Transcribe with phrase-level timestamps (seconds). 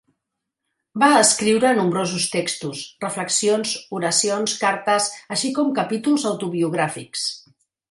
[1.01, 7.31] Va escriure nombrosos textos: reflexions, oracions, cartes, així com capítols autobiogràfics.